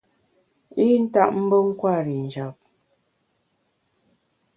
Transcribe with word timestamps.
I 0.83 0.85
ntap 1.03 1.31
mbe 1.43 1.57
nkwer 1.67 2.05
i 2.17 2.17
njap. 2.25 2.55